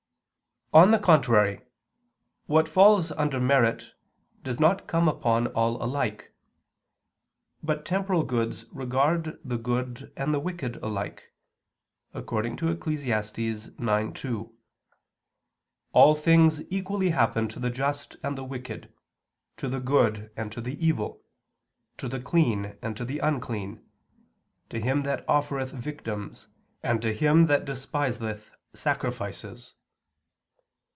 [0.73, 0.73] Obj.
[0.75, 1.61] 4: On the contrary,
[2.45, 3.91] What falls under merit
[4.41, 6.31] does not come upon all alike.
[7.61, 11.33] But temporal goods regard the good and the wicked alike;
[12.13, 13.03] according to Eccles.
[13.03, 14.53] 9:2:
[15.91, 18.93] "All things equally happen to the just and the wicked,
[19.57, 21.21] to the good and to the evil,
[21.97, 23.85] to the clean and to the unclean,
[24.69, 26.47] to him that offereth victims
[26.81, 29.73] and to him that despiseth sacrifices."